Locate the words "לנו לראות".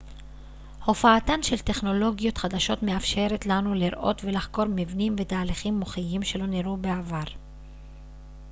3.45-4.21